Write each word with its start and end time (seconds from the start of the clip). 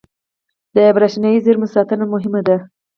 •د 0.75 0.77
برېښنايي 0.95 1.39
زېرمو 1.45 1.67
ساتنه 1.75 2.05
مهمه 2.13 2.41
ده. 2.47 2.57